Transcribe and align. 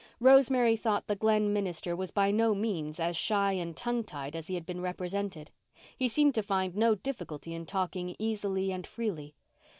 Rosemary 0.19 0.75
thought 0.75 1.05
the 1.05 1.15
Glen 1.15 1.53
minister 1.53 1.95
was 1.95 2.09
by 2.09 2.31
no 2.31 2.55
means 2.55 2.99
as 2.99 3.15
shy 3.15 3.51
and 3.51 3.77
tongue 3.77 4.03
tied 4.03 4.35
as 4.35 4.47
he 4.47 4.55
had 4.55 4.65
been 4.65 4.81
represented. 4.81 5.51
He 5.95 6.07
seemed 6.07 6.33
to 6.33 6.41
find 6.41 6.75
no 6.75 6.95
difficulty 6.95 7.53
in 7.53 7.67
talking 7.67 8.15
easily 8.17 8.71
and 8.71 8.87
freely. 8.87 9.35